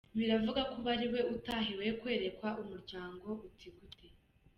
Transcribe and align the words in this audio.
Biravugwa 0.17 0.61
ko 0.69 0.73
ubu 0.77 0.89
ariwe 0.95 1.19
utahiwe 1.35 1.85
kwerekwa 1.99 2.49
umuryango 2.61 3.27
uti 3.47 3.67
gute? 3.77 4.07